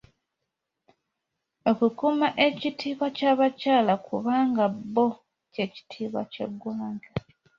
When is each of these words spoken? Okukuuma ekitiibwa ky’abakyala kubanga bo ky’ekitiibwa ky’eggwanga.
Okukuuma 1.71 2.27
ekitiibwa 2.47 3.07
ky’abakyala 3.17 3.93
kubanga 4.07 4.63
bo 4.93 5.07
ky’ekitiibwa 5.53 6.21
ky’eggwanga. 6.31 7.09